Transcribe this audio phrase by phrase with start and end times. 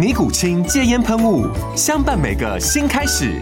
[0.00, 1.46] 尼古清戒烟喷雾，
[1.76, 3.38] 相伴每个新开始。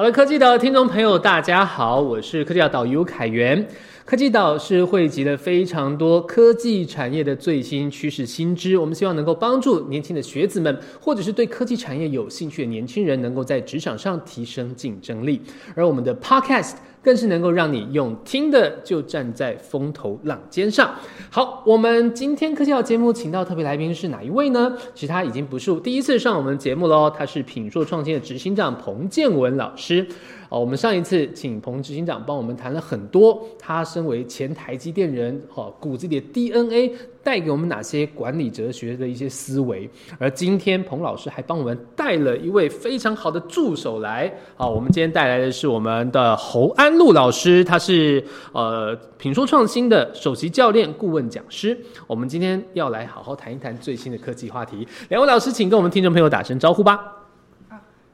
[0.00, 3.68] 好了，科技的听众朋友，大家好，我是科技岛导游凯源。
[4.06, 15.38] 科技岛是汇集了非常多科技产业的最新趋势新知，我们希望能够帮助年轻的学子们，或者是对科技产业有兴趣的年轻人，能够在职场上提升竞争力。
[15.74, 20.94] 而我们的 Podcast 更是能够让你用听的就站在风头浪尖上。
[21.30, 24.76] 好，我们今天科技岛节目请到特别来宾是哪一位呢？
[24.94, 30.06] 其实他已经不是第一次上我们节目喽，他是品硕创新的执行长彭建文老师。
[30.50, 36.92] 哦，我们上一次请彭执行长帮我们谈了很多，他身为前台积电人，哦，骨子里的 DNA
[37.22, 39.88] 带给我们哪些管理哲学的一些思维。
[40.18, 51.78] 而今天彭老师还帮我们带了一位非常好的助手来，好，我们今天带来的是我们的侯安禄老师，他是呃品说创新的首席教练、顾问讲师。
[52.08, 54.84] 我们今天要来好好谈一谈最新的科技话题。
[55.10, 57.19] 两位老师，请跟我们听众朋友打声招呼吧。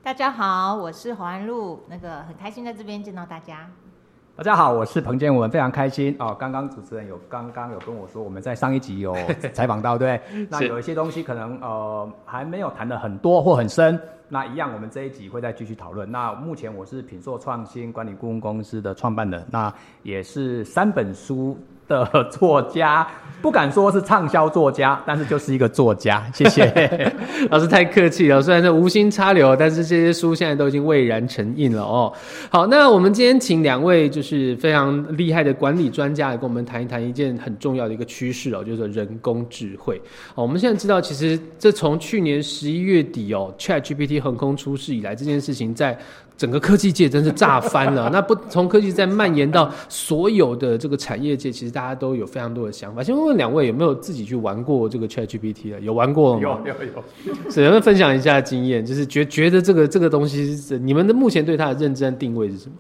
[0.07, 3.69] 大家好，我是黄安路，那个很开心在这边见到大家。
[4.37, 6.33] 大家好，我是彭建文，非常开心哦。
[6.39, 9.17] 刚刚主持人有刚刚有跟我说，我们在上一集有
[9.53, 16.09] 采访到，对，那有一些东西可能呃还没有谈的很多或很深，那一样我们这一集会再继续讨论。
[16.09, 19.75] 那目前我是品硕创新管理顾问公司的创办人，那
[20.05, 21.59] 也是三本书。
[21.89, 23.07] 的作家
[23.43, 26.25] 不敢说是畅销作家，但是就是一个作家。
[26.35, 27.13] 谢谢
[27.51, 32.13] 老师太客气了，虽然是无心插柳，但是这些书现在都已经蔚然成印了哦。
[32.51, 40.01] 好，那我们今天请两位就是非常厉害的管理专家来跟我们谈一谈一件很重要的一个趋势哦，就是人工智慧。
[40.35, 45.97] 哦，我们现在知道，其实这从去年十一月底哦，Chat GPT 横空出世以来，这件事情在。
[46.37, 48.09] 整个科技界真是炸翻了。
[48.13, 53.03] 那不从科技在蔓延到所有的这个产业界，其实大家都有非常多的想法。
[53.03, 55.81] 先问问两位有没有自己去玩过这个 ChatGPT 的？
[55.81, 56.41] 有玩过吗？
[56.43, 57.51] 有有有。
[57.51, 62.75] 只 能分享一下经验，就是觉觉得这个这个东西是你们的目前对它的认真定位是什么？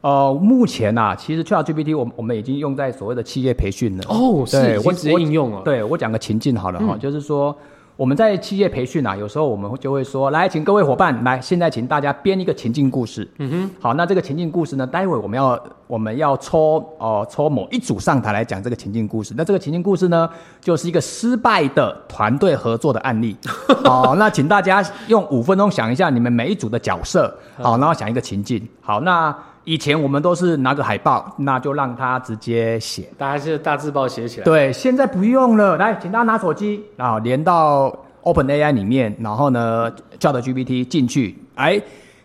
[0.00, 4.04] 呃，目前呐，其实 ChatGPT 我我们已经用在所谓的企业培训了。
[4.08, 5.62] 哦，是，我直接应用了。
[5.64, 7.56] 对我讲个情境好了哈，就是说。
[7.96, 13.28] 我们在企业培训啊，有时候我们就会说，来，请各位伙伴来，现在请大家编一个情境故事。
[13.38, 19.32] 嗯哼，好，那这个情境故事呢，待会我们要我们要抽哦抽某一组上台来讲这个情境故事。
[19.36, 20.28] 那这个情境故事呢，
[20.60, 23.36] 就是一个失败的团队合作的案例。
[23.84, 28.66] 好，那请大家用五分钟想一下你们每一组的角色，好，然后想一个情境。
[28.80, 29.32] 好，那。
[29.64, 34.44] 以前我们都是拿个海报，那就让他直接写，大家是大字报写起来。
[34.44, 41.80] 对，现在不用了，来，请大家拿手机，然后连到 Open AI 里面，然后呢叫的 GPT 进去，哎，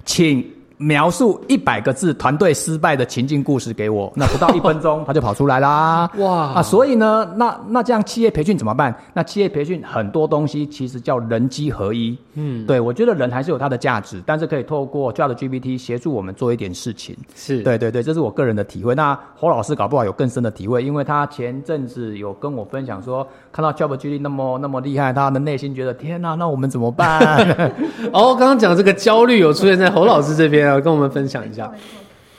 [0.05, 0.58] 请。
[0.81, 6.09] 描述一百个字团队失败的情境故事给我， 那不到一分钟他就跑出来啦。
[6.17, 6.63] 哇啊！
[6.63, 8.95] 所以呢，那那这样企业培训怎么办？
[9.13, 12.18] 那企业培训很多东西其实叫人机合一。
[12.35, 17.13] 嗯，对，我觉得人还是有它的价值，但是可以透过 Chat GPT 协助我们做一点事情。
[17.35, 18.95] 是对对对，这是我个人的体会。
[18.95, 27.40] 那侯老师搞不好有更深的体会，因为他前阵子有跟我分享说，看到 Chat GPT 那么那么厉害，他的内心觉得天哪，那我们怎么办？
[28.13, 30.69] 哦，刚刚讲这个焦虑有出现在侯老师这边。
[30.69, 31.72] 啊跟我们分享一下。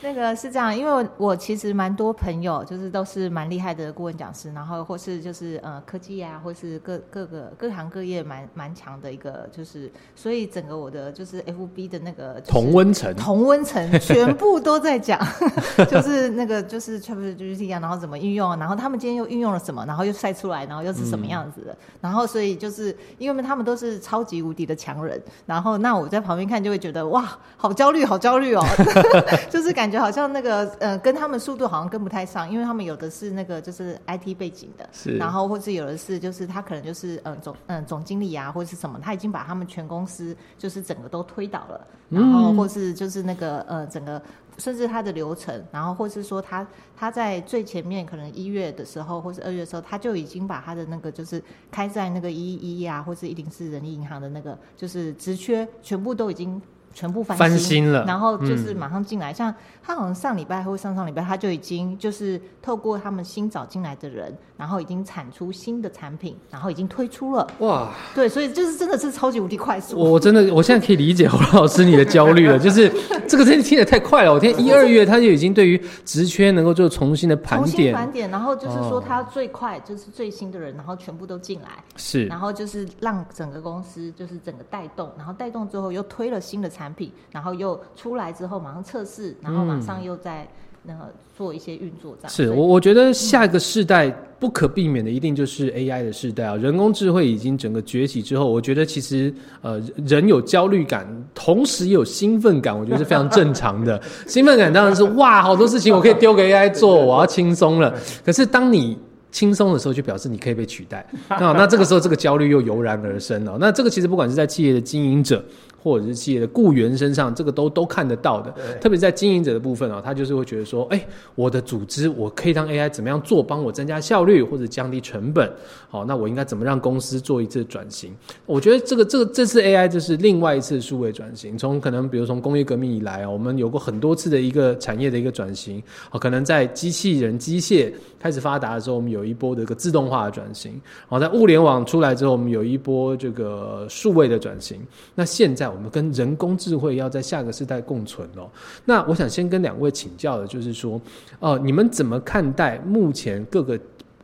[0.02, 15.20] 那个是这样，因为我其实蛮多朋友，就是都是蛮厉害的顾问讲师，然后或是就是呃科技啊，或是各各个各行各业蛮蛮强的一个，就是所以整个我的就是 FB 的那个同温层，同温层全部都在讲，
[15.91, 28.64] 就是那个就是 ChatGPT 啊，然后怎么运用，然后他们今天又运用了什么，然后又晒出来，然后又是什么样子的，然后所以就是因为他们都是超级无敌的强人，然后那我在旁边看就会觉得哇，好焦虑，好焦虑哦，
[29.50, 29.89] 就是感。
[29.90, 44.22] 感觉好像那个呃，跟他们速度好像跟不太上，因为他们有的是那个就是 IT 背景的，是然后或是有的是就是他可能就是嗯、呃总嗯、总经理啊或者是什么，他已经把他们全公司就是整个都推倒了，然后或是就是那个呃整个
[44.58, 46.64] 甚至他的流程，然后或是说他
[46.96, 56.62] 他在最前面可能一月的时候或是二月的时候，他就已经把他的那个就是开在那个一一啊或是一零四人力银行的那个就是职缺全部都已经。
[56.92, 67.90] 全部翻翻新了然后就是马上进来，像他好像上礼拜或上上礼拜他就已经就是透过他们新找进来的人，然后已经产出新的产品，然后已经推出了，哇！
[68.14, 69.98] 对，所以就是真的是超级无敌快速。
[69.98, 72.92] 我真的，我现在可以理解侯老师你的焦虑了， 就是
[73.26, 74.32] 这个真的听得太快了。
[74.32, 90.49] 我听 一二月他就已经对于职缺能够做重新的盘重新点，盘点，然后就是说哦他最快就是最新的人，然后全部都进来，是然后就是让整个公司就是整个带动，然后带动之后又推了新的产品，然后又出来之后马上测试，然后马上又在
[90.85, 92.31] 那个做一些运作这样。
[92.31, 104.00] 是我我觉得下一个世代不可避免的一定就是 AI 的世代啊，人工智慧已经整个崛起之后，我觉得其实呃人有焦虑感，同时也有兴奋感，我觉得是非常正常的。
[104.26, 107.94] 兴奋感当然是哇，好多事情我可以丢给 AI 做，我要轻松了。
[108.25, 108.97] 可是当你
[109.31, 111.06] 轻松的时候，就表示你可以被取代。
[111.29, 113.56] 那那这个时候，这个焦虑又油然而生了。
[113.61, 115.44] 那这个其实不管是在企业的经营者，
[115.82, 118.55] 或者是企业的雇员身上，这个都都看得到的。
[118.81, 125.50] 特别在经营者的部分啊，他就是会觉得说，哎、我的组织我可以让 AI 怎么样做，帮我增加效率或者降低成本。
[125.88, 128.15] 好，那我应该怎么让公司做一次转型？
[128.47, 140.73] 我觉得这个这个这次 AI 就是另外一次数位转型，从可能比如从工业革命以来啊，我们有过很多次的一个产业的一个转型啊，可能在机器人机械开始发达的时候，我们有一波的一个自动化的转型；
[141.09, 144.79] 然后在物联网出来之后，我们有一波这个数位的转型。
[145.15, 148.50] 那现在我们跟人工智慧要在下个世代共存哦。
[148.84, 151.00] 那我想先跟两位请教的就是说，
[151.38, 153.78] 呃，你们怎么看待目前各个？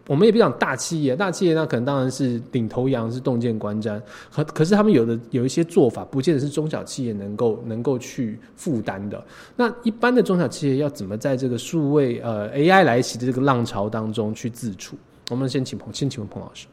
[0.08, 4.00] 我们也不讲大企业，大企业那可能当然是领头羊，是洞见观瞻。
[4.30, 9.20] 可可是他们有的有一些做法，不见得是中小企业能够能够去负担的。
[9.56, 14.96] 那一般的中小企业要怎么在这个数位呃 AI 来袭的这个浪潮当中去自处？
[15.28, 16.68] 我们先请彭，先请问彭老师。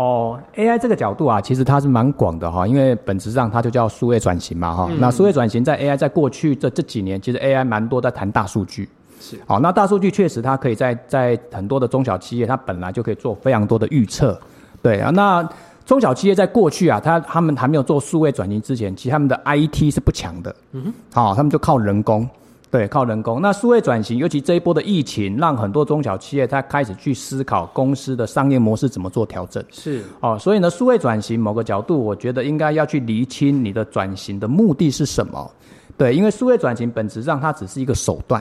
[0.00, 4.90] 哦，AI 这个角度啊，其实它是蛮广的哈，因为本质上它就叫数位转型嘛哈。
[4.98, 8.88] 那数位转型在 AI 在过去这这几年，其实 AI 蛮多在谈大数据。
[9.20, 14.40] 是好，那大数据确实它可以在在很多的中小企业，它本来就可以做非常多的预测。
[14.80, 15.46] 对啊，那
[15.84, 20.56] 中小企业在过去啊，它他们还没有做数位转型之前，其实他们的 IT 是不强的。
[20.72, 22.26] 嗯哼，好，他们就靠人工。
[22.70, 23.42] 对，靠人工。
[23.42, 29.62] 那数位转型，尤其这一波的疫情，让很多中小企业它开始去思考公司的商业模式怎么做调整。
[29.70, 35.50] 是哦，所以呢，数位转型某个角度，我觉得应该要去厘清你的转型的目的是什么。
[35.96, 38.40] 对，因为数位转型本质上它只是一个手段。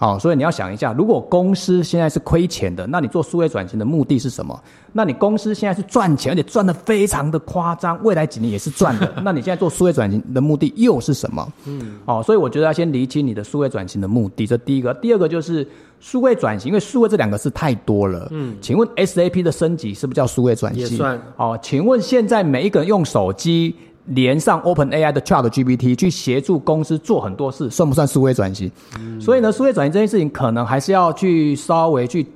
[0.00, 4.58] 好、所以你要想一下，如果公司现在是亏钱的，那你做数位转型的目的是什么？
[4.94, 11.46] 那你公司现在是赚钱，而且赚得非常的夸张，未来几年也是赚的， 那你现在做数位转型的目的又是什么？
[11.66, 14.94] 嗯，哦，所以我觉得要先厘清你的数位转型的目的，这第一个。
[14.94, 15.68] 第二个就是
[16.00, 18.26] 数位转型，因为数位这两个字太多了。
[18.30, 20.82] 嗯，请问 SAP 的升级是不是叫数位转型？
[20.82, 21.20] 也算。
[21.36, 23.76] 哦，请问现在每一个人用手机
[24.10, 28.70] 连上 Open AI 的 Chat GPT 去协助公司做很多事，算不算数位转型？
[29.20, 32.26] 所以呢，数位转型这件事情可能还是要去稍微去。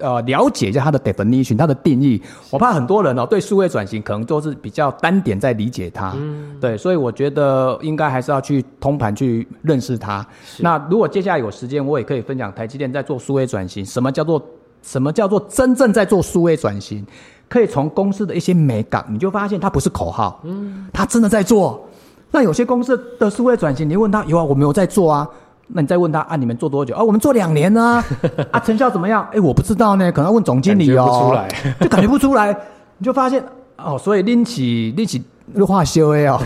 [0.00, 2.22] 呃，了解一下它的 definition，它的定义。
[2.52, 6.14] 我怕很多人哦，对数位转型可能都是比较单点在理解它。
[6.60, 10.24] 对，所以我觉得应该还是要去通盘去认识它。
[10.60, 14.40] 那如果接下来有时间，我也可以分享台积电在做数位转型，什么叫做
[14.82, 17.04] 什么叫做真正在做数位转型？
[17.48, 21.82] 可以从公司的一些美感，你就发现它不是口号，嗯，它真的在做。
[22.30, 25.26] 那有些公司的数位转型，你问他有啊，我没有在做啊。
[25.68, 26.94] 那你再问他啊，你们做多久？
[26.94, 28.02] 啊，我们做两年呢、
[28.50, 29.26] 啊，成效怎么样？
[29.32, 31.04] 哎，我不知道呢，可能要问总经理哦。
[31.04, 31.48] 感觉不出来，
[31.80, 32.56] 就感觉不出来，
[32.98, 33.42] 你就发现
[33.76, 35.22] 哦，所以拎起拎起
[35.54, 36.40] 日化修 A 哦，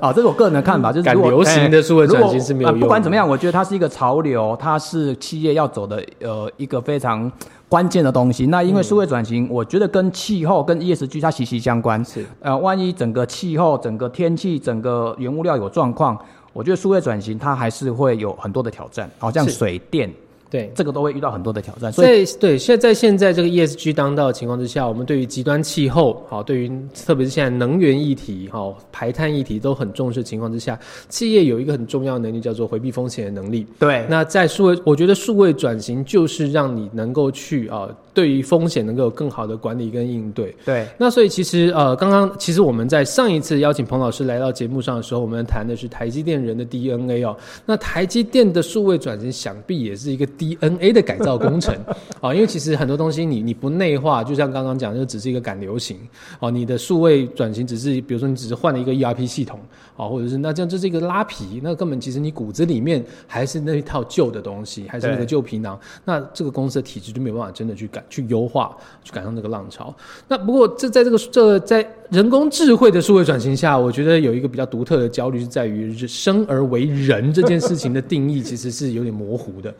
[0.00, 7.30] 啊， 这是我个人的看法，就是如果流行的数位转型是没有不管怎么样，我觉得它是一个潮流，它是企业要走的呃一个非常
[7.68, 8.46] 关键的东西。
[8.46, 12.04] 那因为数位转型，我觉得跟气候跟 ESG 它息息相关。
[12.04, 16.16] 是呃，万一整个气候、整个天气、整个原物料有状况，
[16.52, 19.10] 我觉得数位转型它还是会有很多的挑战。
[19.18, 20.10] 好、像水电。
[20.50, 20.70] 对。
[20.74, 21.92] 这个都会遇到很多的挑战。
[21.92, 26.70] 所以在对现在在现在这个 ESG 当道的情况之下，我们对于极端气候，好，对于
[27.04, 33.66] 特别是现在能源议题，好，排碳议题都很重视的情况之下，企业有一个很重要的能力叫做回避风险的能力。
[33.78, 40.54] 对，那在数位，我觉得数位转型就是让你能够去啊、对于风险能够有更好的管理跟应对。
[40.64, 47.36] 对，那所以其实呃，刚刚其实我们在上一次邀请彭老师来到节目上的时候，我们谈的是台积电人的 DNA 哦。
[47.64, 51.74] 那台积电的数位转型想必也是一个 DNA 的改造工程
[52.20, 55.98] 啊、 因为其实很多东西你你不内化，就像刚刚讲，就只是一个赶流行
[56.40, 59.58] 哦、你的数位转型只是比如说你只是换了一个 ERP 系统
[59.96, 69.94] 啊、或者是那这样这是一个拉皮，那根本其实你骨子里面还是那一套旧的东西，还是那个旧皮囊，那这个公司的体制就没有办法真的去赶去优化，去赶上这个浪潮。
[70.28, 79.74] 那不过这在这个这在人工智慧的数位转型下，我觉得有一个比较独特的焦虑是在于生而为人这件事情的定义其实是有点模糊的。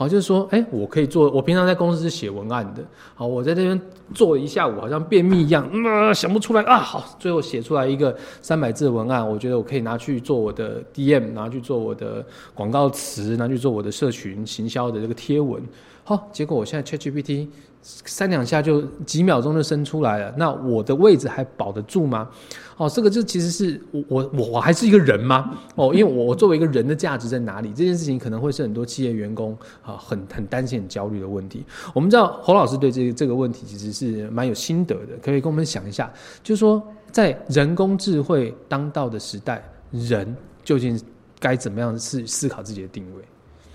[0.00, 2.82] 好，就是说，哎，我可以做，我平常在公司是写文案的，
[3.14, 3.78] 好，我在这边
[4.14, 15.62] 做一下午，好像便秘一样，嗯、想不出来啊，好，最后写出来一个三百字的文案，我觉得我可以拿去做我的 DM，拿去做我的广告词，拿去做我的社群行销的这个贴文。
[16.02, 17.46] 好，结果我现在 ChatGPT
[17.82, 22.28] 三两下就几秒钟就生出来了，那我的位置还保得住吗？
[22.76, 25.58] 哦，这个就其实是我我我还是一个人吗？
[25.74, 27.70] 哦，因为我我作为一个人的价值在哪里？
[27.70, 31.64] 这件事情可能会是很多企业员工啊很很担心、很焦虑的问题。
[31.94, 41.00] 我们知道侯老师对这个这个问题其实是蛮有心得的，可以跟我们想一下，就是说在人工智慧当道的时代，人究竟
[41.38, 43.22] 该怎么样思思考自己的定位？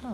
[0.04, 0.14] 嗯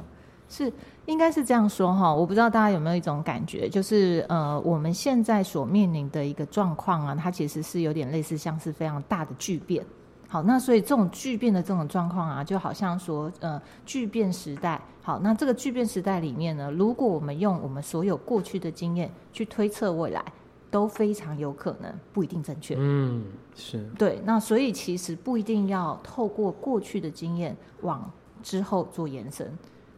[0.49, 0.71] 是，
[1.05, 2.13] 应该是这样说哈。
[2.13, 9.85] 我不知道大家有没有一种感觉，就是呃，我们现在所面临的一个状况啊，它其实是有点类似像是非常大的巨变。
[10.27, 14.79] 好，那所以这种巨变的这种状况啊，就好像说，呃，巨变时代。
[15.03, 20.23] 好，那这个巨变时代里面呢，如果我们用我们所有过去的经验去推测未来，
[20.69, 22.77] 都非常有可能不一定正确。
[22.79, 28.09] 嗯，是对，那所以其实不一定要透过过去的经验往
[28.41, 29.51] 之后做延伸。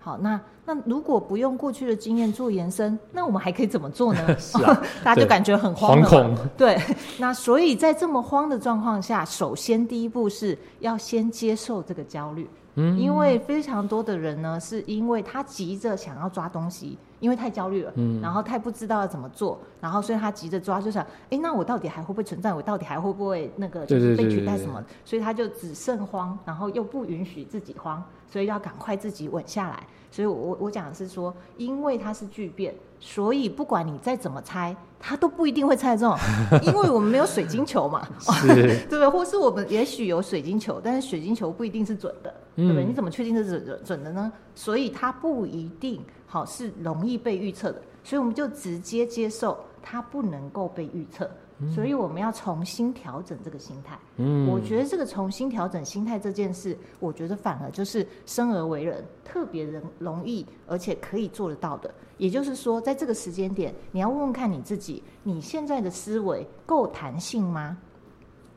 [0.03, 4.19] 好，那那如果不用过去的经验做延伸，那我们还可以怎么做呢？
[4.37, 6.37] 是啊 大家就感觉很慌惶恐。
[6.57, 6.77] 对，
[7.17, 12.49] 那所以在这么慌的状况下，首先第一步是要先接受这个焦虑。
[12.75, 22.53] 嗯因为非常多的人呢，是因为他急着想要抓东西，因为太焦虑了，嗯然后太不知道要怎么做，然后所以他急着抓，就想，哎，那我到底还会不会存在？
[22.53, 24.83] 我到底还会不会那个就是被对对对对对取代什么？
[25.05, 29.83] 所以他就只剩慌，然后又不允许自己慌，所以要赶快自己稳下来。
[30.09, 36.15] 所以我我我讲的是说，因为它是巨变，所以不管你再怎么猜，它都不一定会猜中，
[36.61, 38.47] 因为我们没有水晶球嘛，是
[38.87, 39.09] 对不对？
[39.09, 42.83] 或是我们也许有水晶球，但是水晶球不一定是准的，对不对？
[42.83, 44.31] 嗯你怎么确定这是准准的呢？
[44.55, 51.29] 所以它不一定好是容易被预测的，所以我们就直接接受它不能够被预测，
[51.73, 53.97] 所以我们要重新调整这个心态。
[54.17, 61.93] 嗯我觉得这个重新调整心态这件事，我觉得反而就是生而为人特别人容易，而且可以做得到的。
[62.19, 67.75] 也就是说，在这个时间点，你要问问看你自己，你现在的思维够弹性吗？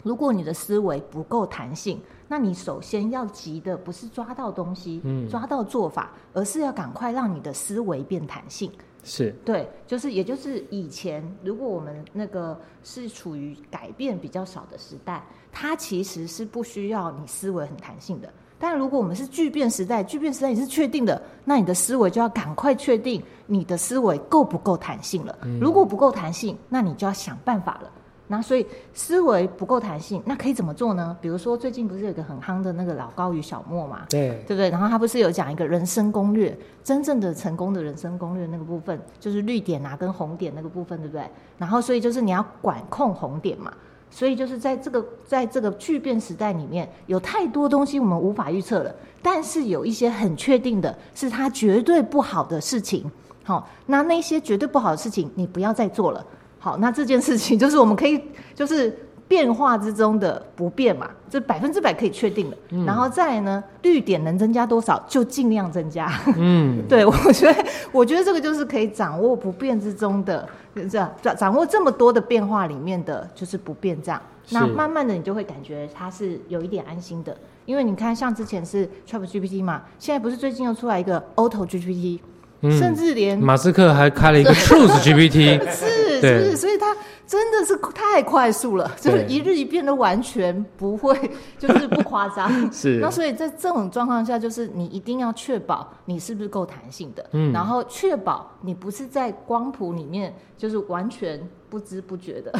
[0.02, 8.71] 如果你的思维不够弹性，那你首先要急的不是抓到东西，嗯抓到做法，而是要赶快让你的思维变弹性。
[9.04, 18.28] 是对，就是也就是以前，如果我们那个是处于改变比较少的时代，它其实是不需要你思维很弹性的。
[18.59, 25.38] 但如果我们是巨变时代，巨变时代你是确定的，那你的思维就要赶快确定你的思维够不够弹性了。
[25.61, 27.92] 如果不够弹性，那你就要想办法了。
[28.28, 31.16] 那所以思维不够弹性，那可以怎么做呢？
[31.21, 34.68] 比如说最近不是有一个很夯的那个老高与小莫嘛，对对不对？
[34.68, 41.25] 然后他不是有讲一个人生攻略，真正的成功的人生攻略那个部分，就是绿点啊跟红点那个部分，对不对？
[41.56, 43.73] 然后所以就是你要管控红点嘛，
[44.11, 48.92] 所以就是在这个在这个巨变时代里面，有太多东西我们无法预测了，
[49.23, 53.09] 但是有一些很确定的是它绝对不好的事情，
[53.45, 56.26] 好，那那些绝对不好的事情你不要再做了。
[56.66, 58.20] 好，那这件事情 就是我们可以
[58.52, 58.92] 就是
[59.28, 62.56] 变化之中的不变嘛，这百分之百可以确定的。
[62.85, 66.11] 然后再来呢，绿点能增加多少就尽量增加。
[66.37, 70.49] 嗯 对我觉得，我觉得这个就是可以掌握不变之中的
[70.90, 74.20] 这样掌掌握这么多的变化里面的就是不变这样。
[74.50, 82.18] 那慢慢的你就会感觉它是有一点安心的，因为你看像之前是 Chat GPT 嘛，现在不是最近又出来一个 Auto GPT，、
[82.62, 86.56] 甚至连马斯克还开了一个 Truth GPT， 是是不是？
[86.56, 86.96] 所以他
[87.26, 91.14] 真的是太快速了，就是一日一变的完全不会，
[91.58, 92.50] 就是不夸张。
[92.72, 92.98] 是。
[93.00, 97.52] 那所以在这种状况下，就是你一定要确保你是不是够弹性的，嗯。
[97.52, 102.52] 然后确保你不是在光谱里面就是完全不知不觉的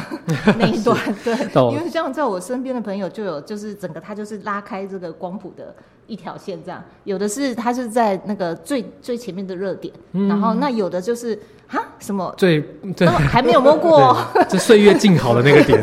[0.59, 0.97] 那一段。
[1.23, 1.33] 对，
[1.73, 5.73] 因为像在我身边的朋友就有，就是整个他就是拉开这个光谱的
[6.07, 10.27] 一条线这样，有的是它是在那个最最前面的热点，嗯。
[10.27, 11.37] 然后那有的就是
[11.67, 12.61] 哈什么最
[12.95, 14.15] 对都还没有摸过。
[14.33, 15.81] 对，这岁月静好的那个点，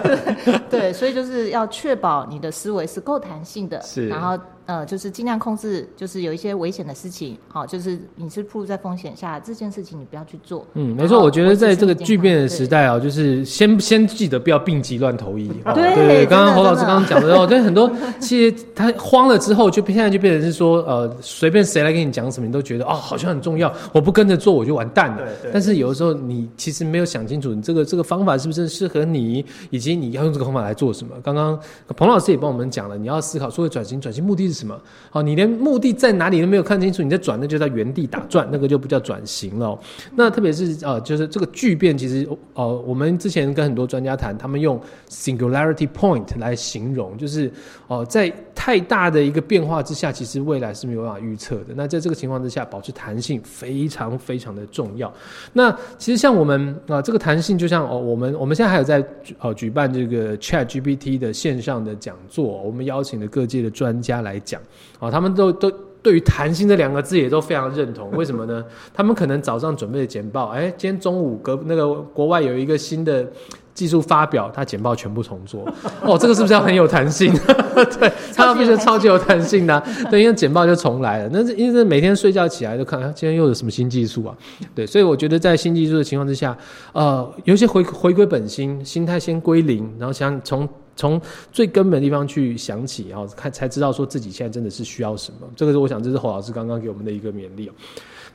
[0.70, 10.64] 对，所以就是要确保你的思维是够弹性的，是然后呃，就是尽量控制，就是有一些危险的事情，好、就是你是暴露在风险下，这件事情你不要去做。
[10.74, 15.50] 嗯，没错，我觉得在这个巨变的时代，代啊，就是先先记得不要病急乱投医。
[15.64, 25.24] 哦对对对，刚刚侯老师刚刚讲的哦，但 很多其实他慌了之后，就现在就变成是说，呃，随便谁来跟你讲什么，你都觉得哦，好像很重要，我不跟着做我就完蛋了。
[25.24, 31.14] 对对但是有的时候你其实没有想清楚，你这个这个方法是不是适合你，以及你要用这个方法来做什么。
[31.22, 31.58] 刚刚
[31.96, 34.80] 彭老师也帮我们讲了，你要思考所谓转型，转型目的是什么？
[35.10, 39.78] 好，你连目的在哪里都没有看清楚，你在转，那就在原地打转，那个就不叫转型了哦。
[40.16, 47.46] 那特别是呃，就是这个巨变，其实呃，我们之前跟很多专家谈，他们用 singularity point 来形容，就是
[47.86, 51.66] 哦、呃在太大的一个变化之下，其实未来是没有办法预测的。
[51.76, 54.99] 那在这个情况之下，保持弹性非常非常的重要。
[55.00, 55.12] 要
[55.52, 59.04] 那其实像我们啊、这个弹性就像哦，我们我们现在还有在
[59.40, 64.60] 哦举办这个 Chat GPT 的线上的讲座，我们邀请了各界的专家来讲
[64.98, 65.70] 啊、他们都都。
[66.02, 68.64] 对于“弹性”这两个字也都非常认同，为什么呢？
[68.94, 73.30] 他们可能早上准备的简报，哎，今天中午隔那个国外有一个新的
[73.74, 75.66] 技术发表，他简报全部重做。
[76.02, 77.32] 哦，这个是不是要很有弹性？
[77.98, 81.30] 对，他要变成超级有弹性的啊、对，因为简报就重来了。
[81.32, 84.36] 那是因为每天睡觉起来就看，啊今天又有什么新技术啊？
[84.74, 86.56] 对，所以我觉得在新技术的情况之下，
[86.92, 95.48] 呃，有些回回归本心，心态先归零，然后想从从最根本的地方去想起，然后看才知道说自己现在真的是需要什么。
[95.56, 97.72] 这个是我想，这是侯老师刚刚给我们的一个勉励哦。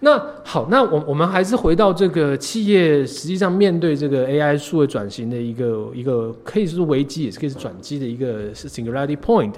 [0.05, 9.53] 那好，那我我们还是回到这个企业实际上面对这个 AI 数位转型的一个一个可以是危机，也是可以是转机的一个 singularity point。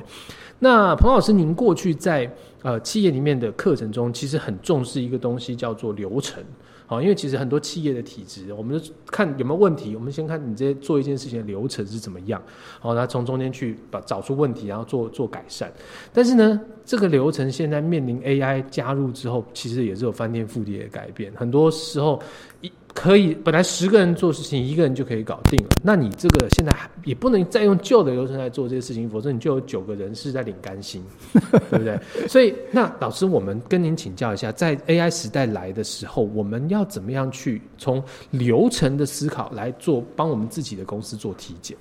[0.59, 6.41] 那彭老师，您过去在呃企业里面的课程中，其实很重视一个东西叫做流程。
[6.89, 12.41] 好，因为其实很多企业的体制，我们就看有没有问题，我们先看你这做一件事情的流程是怎么样，
[12.79, 15.69] 好，然后从中间去把找出问题，然后做做改善。
[16.13, 21.31] 但是呢，这个流程现在面临 AI 加入之后，其实也是有翻天覆地的改变。
[21.35, 22.21] 很多时候
[22.61, 25.69] 一可以本来十个人做事情，一个人就可以搞定了。
[25.83, 31.03] 那你这个现在还也不能再用旧的流程来做这些事情，否则你就有九个人是在领干薪，
[31.69, 31.99] 对不对？
[32.27, 41.77] 所以，那老师，我们跟您请教一下，在 AI 时代来的时候，我们要怎么样去从流程的思考来做，帮我们自己的公司做体检？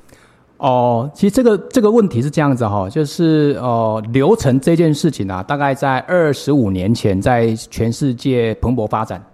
[0.58, 9.24] 哦，其实这个这个问题是这样子哈、就是呃流程这件事情啊，大概在二十五年前在全世界蓬勃发展。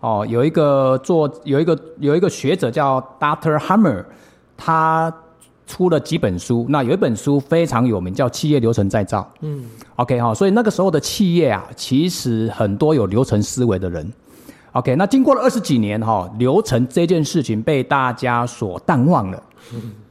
[0.00, 3.58] 哦，有一个做有一个有一个学者叫 Dr.
[3.58, 4.04] Hammer，
[4.56, 5.12] 他
[5.66, 9.20] 出了几本书，那有一本书非常有名，叫《企业流程再造》。
[9.40, 9.64] 嗯
[9.96, 14.10] ，OK 哈、所以那个时候的企业啊，其实很多有流程思维的人。
[14.72, 19.42] OK，那经过了二十几年哈、流程这件事情被大家所淡忘了。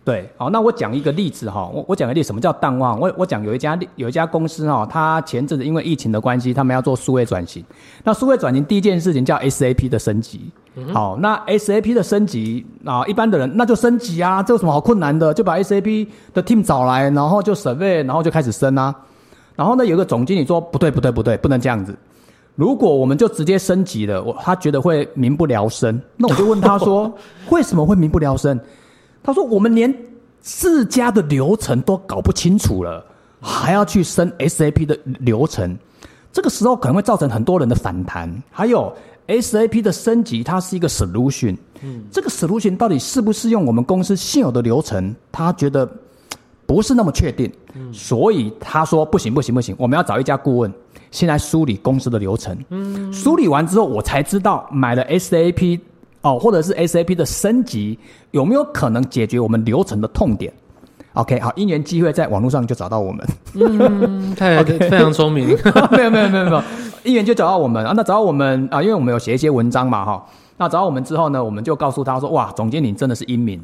[0.08, 2.98] 对，好，那我讲一个例子哈，我我讲个例子，什么叫淡忘？
[2.98, 7.62] 我我讲有一家有一家公司哈，它前阵子因为疫情的关系，他们要做数位转型。
[8.06, 10.50] 那数位转型第一件事情叫 SAP 的升级。
[10.94, 15.34] 好，那 SAP 的升级啊，一般的人那就升级啊，这有什么好困难的？
[15.34, 18.96] 就把 SAP 的 team 找来，然后就 survey，然后就开始升啊。
[19.58, 21.94] 然后呢，有个总经理说不对不对不对，不能这样子。
[22.56, 26.02] 如果我们就直接升级了，我他觉得会民不聊生。
[26.16, 27.14] 那我就问他说，
[27.52, 28.58] 为什么会民不聊生？
[29.24, 29.94] 他说我们连
[30.42, 33.06] 自家的流程都搞不清楚了，
[33.42, 35.78] 还要去升 SAP 的流程，
[36.32, 38.32] 这个时候可能会造成很多人的反弹。
[38.50, 38.94] 还有
[39.28, 45.14] SAP 的升级，它是一个 solution，嗯，这个 solution 到底适不适用我们公司现有的流程？
[45.32, 45.90] 他觉得
[46.66, 47.52] 不是那么确定，
[47.92, 50.74] 所以他说不行不行不行，我们要找一家顾问，
[51.12, 52.58] 先来梳理公司的流程。
[52.70, 55.80] 嗯，梳理完之后，我才知道买了 SAP
[56.28, 57.98] 哦，或者是 SAP 的升级
[58.32, 60.52] 有没有可能解决我们流程的痛点。
[61.14, 65.48] OK，好，因缘机会在网络上就找到我们，嗯， 太非常聪明。
[65.92, 66.62] 没有没有没有没有，
[67.04, 67.94] 因缘就找到我们啊。
[67.96, 70.24] 那找到我们啊，因为我们有写一些文章嘛哈。
[70.58, 73.60] 那找到我们之后呢，我们就告诉他说：哇，总经理真的是英明，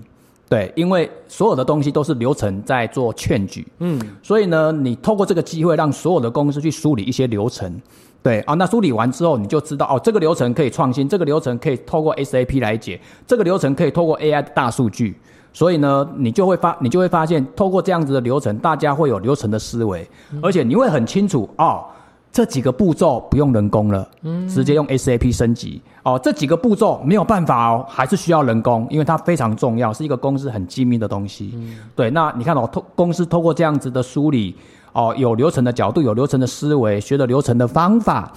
[0.49, 7.79] 对，因为所有的东西都是流程在做劝举，嗯，所以呢，你透过这个机会让所有的公司去梳理一些流程，
[8.23, 15.15] 对啊，那梳理完之后，你就知道哦，这个流程可以创新，这个流程可以透过 SAP 来解，这个流程可以透过 AI 的大数据。
[15.55, 20.09] 所以呢，你就会发，你就会发现，透过这样子的流程，大家会有流程的思维，
[20.41, 21.85] 而且你会很清楚哦，
[22.31, 31.51] 这几个步骤不用人工了，嗯，直接用 SAP 升级哦，这几个步骤没有办法哦，还是需要人工，因为它非常重要，是一个公司很机密的东西。
[31.53, 34.55] 嗯，对，那你看哦，透公司透过这样子的梳理，
[34.93, 38.31] 哦，有流程的角度，有流程的思维，学的流程的方法，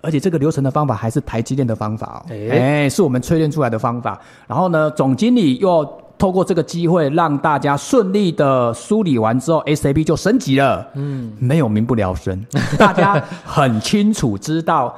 [0.00, 4.20] 而且这个流程的方法还是台积电的方法哦，哎，是我们淬炼出来的方法。
[4.46, 6.00] 然后呢，总经理又。
[6.16, 10.86] 透过这个机会，让大家顺利的梳理完之后，SAP 就升级了。
[10.94, 12.40] 嗯，没有民不聊生，
[12.78, 14.94] 大家很清楚知道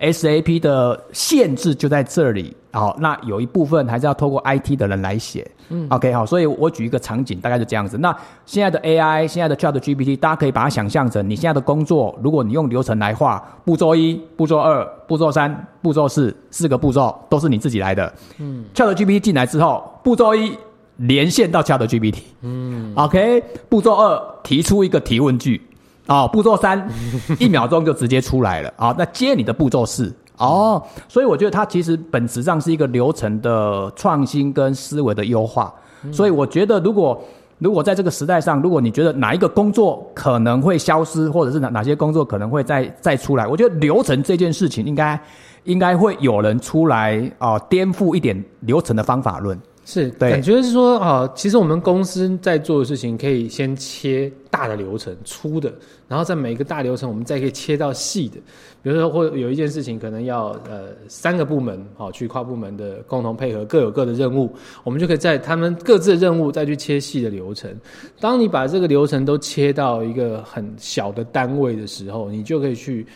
[0.00, 2.56] SAP 的限制就在这里。
[2.72, 5.50] 好，那有一部分还是要透过 IT 的人来写。
[5.70, 7.96] 嗯，OK，好，所以我举一个场景，大概就这样子。
[7.96, 18.12] 那现在的 AI，现在的 ChatGPT，大家可以把它想象成你现在的工作，如果你用流程来画，步骤一、步骤二、步骤三、步骤四，四个步骤都是你自己来的。
[18.38, 20.52] 嗯，ChatGPT 进来之后，步骤一
[20.98, 22.18] 连线到 ChatGPT。
[22.42, 25.62] 嗯，OK，步骤二提出一个提问句。
[26.06, 26.88] 啊，步骤三
[27.38, 28.72] 一秒钟就直接出来了。
[28.76, 30.12] 啊，那接你的步骤四。
[30.38, 35.72] 哦，所以我觉得它其实本质上是一个流程的创新跟思维的优化。
[36.12, 37.18] 所以我觉得，如果
[37.58, 45.18] 如果在这个时代上，如果你觉得哪一个工作可能会消失，或者是哪哪些工作可能会再再出来，我觉得流程这件事情应该
[45.64, 49.58] 应该会有人出来啊，颠覆一点流程的方法论。
[49.88, 55.72] 是，感觉是说啊，其实我们公司在做的事情，可以先切大的流程、粗的，
[56.08, 58.36] 然后在每一个大流程，我们再可以切到细的。
[58.82, 67.72] 比如说，或有一件事情可能要呃三个部门好去跨部门的共同配合，各有各的任务，我们就可以在他们各自的任务再去切细的流程。
[68.18, 73.06] 当你把这个流程都切到一个很小的单位的时候，你就可以去。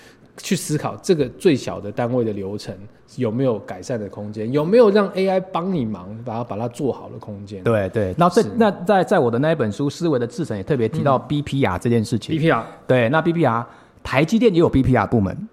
[0.42, 2.74] 去思考这个最小的单位的流程
[3.16, 7.62] 有没有改善的空间，有没有让 AI 帮你忙把它把它做好的空间？
[7.62, 12.36] 对对，那在那在在我的那一本书《思维的制程》也特别提到 BPR 这件事情。
[12.36, 13.64] BPR 对，那 BPR
[14.02, 15.48] 台积电也有 BPR 部门。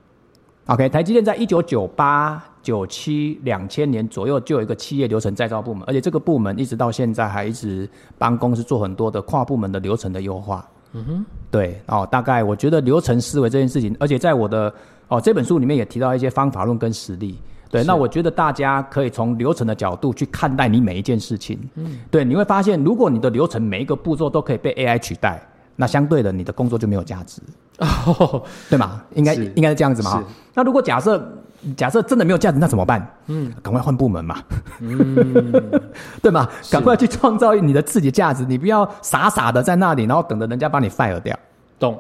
[0.67, 10.67] OK，台积电在一九九八、九七、两千年左右就有一个企业流程再造部门，而且这个部门一直到现在还一直帮公司做很多的跨部门的流程的优化。
[10.93, 14.73] 嗯哼，对哦，大概我觉得流程思维这件事情，而且在我的
[15.08, 17.39] 哦这本书里面也提到一些方法论跟实例。
[17.69, 21.60] 对，那我觉得大家可以从流程的角度去看待你每一件事情。
[21.76, 25.41] 嗯，对，你会发现，如果你的流程每一个步骤都可以被 AI 取代，
[25.76, 27.41] 那相对的你的工作就没有价值。
[27.80, 29.04] 哦，对吗？
[29.15, 30.23] 应该应该是这样子嘛。
[30.54, 31.21] 那如果假设。
[31.76, 33.06] 假设真的没有价值，那怎么办？
[33.28, 34.43] 嗯，赶快换部门嘛，
[34.80, 35.63] 嗯，
[36.22, 36.48] 对吗？
[36.72, 41.38] 赶快去创造你的自己价值，你不要傻傻的在那里，然后等着人家把你 fire 掉。
[41.80, 42.00] 懂？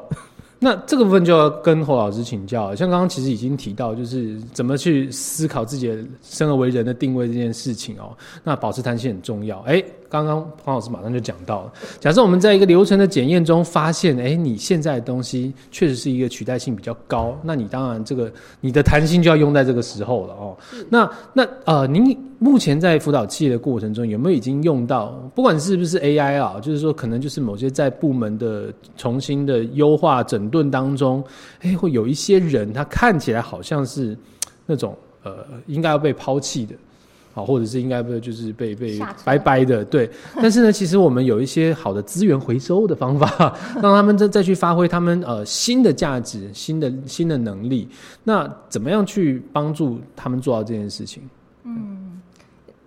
[0.59, 2.73] 那这个部分就要跟侯老师请教。
[2.73, 8.15] 像刚刚其实已经提到，就是怎么去思考自己的生而为人的定位这件事情哦。
[8.43, 9.59] 那保持弹性很重要。
[9.67, 9.83] 哎。
[10.09, 20.57] 刚刚黄老师马上就讲到了，假设我们在一个流程的检验中发现，哎，你现在的东西确实是一个取代性比较高，那你当然这个你的弹性就要用在这个时候了哦。
[20.89, 25.07] 那那呃，您目前在辅导企业的过程中，有没有已经用到？
[25.35, 31.23] 不管是不是 AI 啊，就是说可能就是某些在部门的重新的优化整顿当中，
[31.61, 34.17] 哎，会有一些人他看起来好像是
[34.65, 36.73] 那种呃应该要被抛弃的。
[37.37, 40.09] 好，或者是应该不就是被被白白的对，
[40.41, 47.87] 但是呢，其实我们有一些好的资源回收的方法， 让他们再再去发挥他们呃新的价值、新的新的能力。
[48.23, 51.21] 那怎么样去帮助他们做到这件事情？
[51.63, 52.19] 嗯，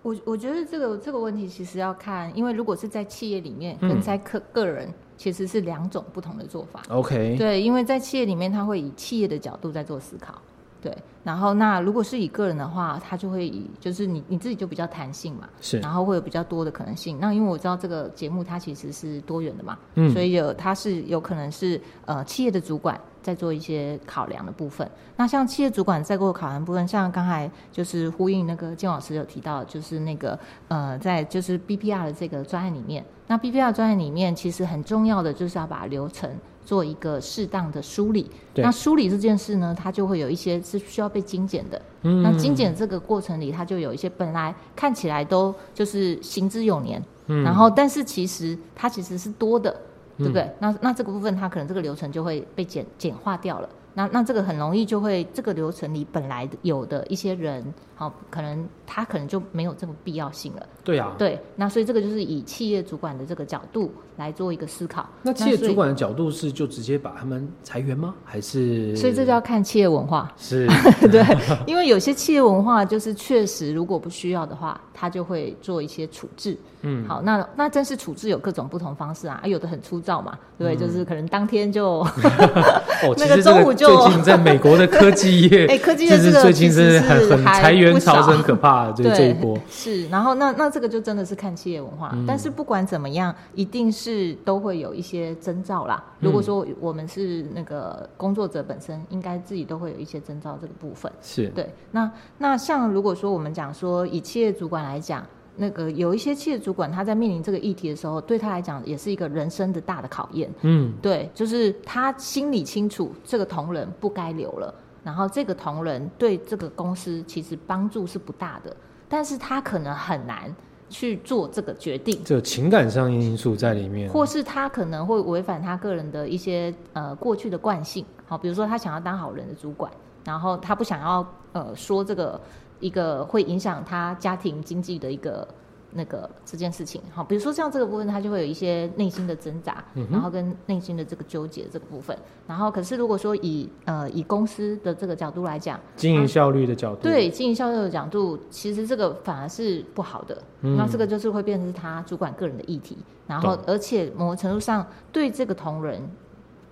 [0.01, 6.81] 我我觉得这个这个问题其实要看，因为如果是在企业里面跟在个个人其实是两种不同的做法。
[6.89, 10.41] OK，对，因为在企业里面，他会以企业的角度在做思考。
[10.81, 10.91] 对，
[11.23, 17.19] 然后那如果是以个人的话，他就会以就是你你自己就比较弹性嘛，是，然后会有比较多的可能性。
[17.19, 24.89] 那因为我知道这个节目它其实是多元的嘛，嗯，所以有它是有可能是呃企业的主管在做一些考量的部分。
[25.15, 36.27] 那像企业主管在做考量部分，像刚才就是呼应那个金老师有提到，就是那个呃在就是 BPR 的这个专案里面，那 BPR 专案里面其实很重要的就是要把流程。
[36.71, 41.81] 做一个适当的梳理，那梳理这件事呢，它就会有一些是需要被精简的。
[42.03, 49.69] 嗯，那精简这个过程里，它就有一些本来看起来都就是行之有年，嗯，然后但是其实它其实是多的，
[50.17, 50.49] 对不对？
[50.59, 53.67] 那那这个部分它可能这个流程就会被简简化掉了。
[53.93, 57.61] 那那这个很容易就会这个流程里本来有的一些人，
[58.01, 60.65] 好，可能他可能就没有这个必要性了。
[60.83, 65.07] 对啊，对，那所以这个就是以企业主管的这个角度来做一个思考。
[65.21, 68.15] 那企业主管的角度是就直接把他们裁员吗？
[68.25, 68.95] 还是？
[68.95, 70.33] 所以这就要看企业文化。
[70.35, 70.67] 是
[71.11, 71.23] 对，
[71.67, 76.57] 因为有些企业文化就是确实如果不需要的话，他就会做一些处置。
[76.81, 89.57] 嗯，好，那那真是处置有各种不同方式啊，啊有的很粗糙嘛，对就是可能当天就哦， 那个中午就最近在美国的科技业，哎科技业这个就是最近其实真的很很裁员不少潮是很可怕的，就这一波。
[89.69, 96.03] 是，然后那那这个就真的是看企业文化，嗯但是不管怎么样，一定是都会有一些征兆啦。
[96.19, 101.11] 嗯如果说我们是那个工作者本身，应该自己都会有一些征兆这个部分。
[101.21, 105.25] 是，对，那那像如果说我们讲说以企业主管来讲，
[105.55, 110.49] 那个有一些企业主管他在面临这个议题的时候，对他来讲也是一个人生的大的考验。
[110.61, 118.75] 嗯，对，就是他心里清楚这个同仁不该留了，然后这个同仁对这个公司其实帮助是不大的，
[119.09, 120.53] 但是他可能很难
[120.89, 122.21] 去做这个决定。
[122.23, 129.91] 这情感上因素在里面，或是他可能会违反他个人的一些呃过去的惯性，好，比如说他想要当好人的主管，
[130.23, 132.39] 然后他不想要呃说这个
[132.79, 135.47] 一个会影响他家庭经济的一个
[135.93, 150.41] 那个这件事情，好，比如说像这个部分，他就会有一些内心的挣扎，然后跟内心的这个纠结这个部分，然后可是如果说以呃以公司的这个角度来讲，经营效率的角度，对经营效率的角度，其实这个反而是不好的。
[150.61, 156.01] 嗯那这个就是会变成是他主管个人的议题，然后而且某种程度上对这个同仁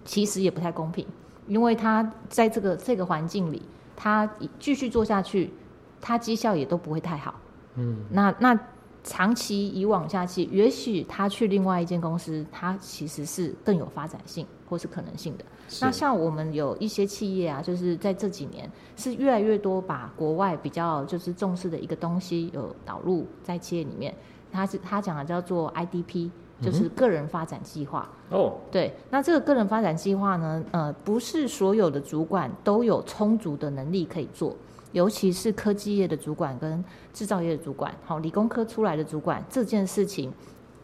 [0.06, 1.06] 其实也不太公平，
[1.48, 3.62] 因为他在这个这个环境里，
[3.96, 4.30] 他
[4.60, 5.52] 继续做下去，
[6.00, 7.34] 他绩效也都不会太好。
[7.76, 8.60] 嗯，那那
[9.04, 15.46] 长期以往下去，也许他去另外一间公司，他其实是更有发展性或是可能性的。
[15.82, 24.14] 那像我们有一些企业啊，就是在这几年是越来越多把国外比较就是重视的一个东西有导入在企业里面。
[24.52, 28.10] 他是他讲的叫做 IDP，就是个人发展计划。
[28.32, 34.56] 哦，对，那这个个人发展计划呢，呃，不是所有的主管都有充足的能力可以做，
[34.92, 40.34] 尤其是科技业的主管跟制造业的主管，好，理工科出来的主管，这件事情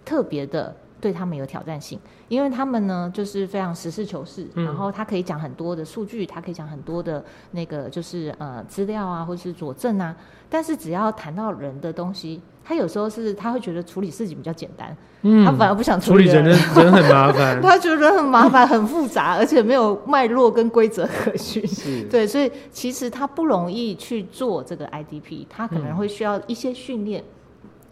[0.04, 4.66] 特别的对他们有挑战性，因为他们呢就是非常实事求是，嗯。
[4.66, 10.16] 然后他可以讲很多的数据，他可以讲很多的那个就是呃资料啊，或是佐证啊，
[10.50, 15.46] 但是只要谈到人的东西，他有时候是他会觉得处理事情比较简单，嗯。
[15.46, 21.66] 他反而不想处理人的人很麻烦， 他觉得很麻烦、很复杂，而且没有脉络跟规则可循。
[21.68, 27.24] 是，对，所以其实他不容易去做这个 IDP，他可能会需要一些训练。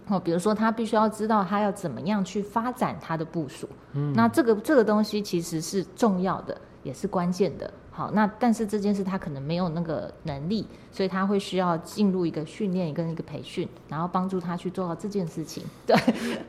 [0.08, 7.72] 哦，比如说他必须要知道他要怎么样去发展他的部署，嗯，那这个这个东西其实是重要的，也是关键的。
[7.96, 15.64] 好，那但是这件事他可能没有那个能力，所以他会需要进入一个训练跟一个培训，然后帮助他去做到这件事情。
[15.86, 15.96] 对，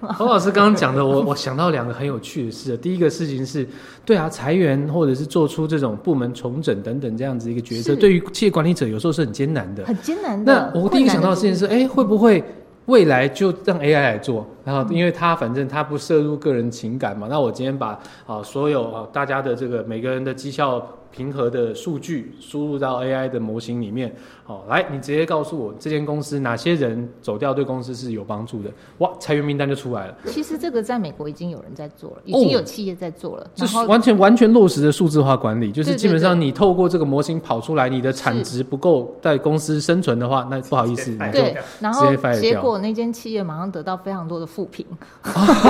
[0.01, 2.75] 侯老师刚刚讲的，我我想到两个很有趣的事。
[2.79, 3.69] 第一个事情是，
[4.07, 9.85] 对啊，裁员或者是做出这种部门重整等等这样子一个决策，是对于企业管理者有时候是很艰难的。
[9.85, 10.73] 很艰难那。
[10.75, 12.43] 我第一个想到的事情是，哎，会不会
[12.87, 14.47] 未来就让 AI 来做？
[14.65, 33.47] 然后，因为它反正它不摄入个人情感嘛，那我今天把啊所有啊大家的这个每个人的绩效平和的数据输入到 AI 的模型里面，好、来你直接告诉我这间公司哪些人走掉对公司是有帮助的，哇，裁员名单就出来了，其实这个在美国已经有人在做了，已哦经有企业在做了。
[33.55, 44.85] 这是完全完全落实的数字化管理，就是基本上你透过这个模型跑出来，你的产值不够在公司生存的话，那不好意思，你就对，然后结果那间企业马上得到非常多的负评，